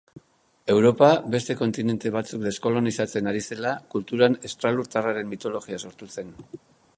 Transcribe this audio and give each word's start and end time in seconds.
Europa 0.75 1.09
beste 1.35 1.55
kontinente 1.59 2.11
batzuk 2.15 2.45
deskolonizatzen 2.45 3.29
ari 3.33 3.43
zela, 3.57 3.75
kulturan 3.95 4.39
estralurtarraren 4.51 5.31
mitologia 5.35 5.81
sortu 5.85 6.11
zen. 6.19 6.35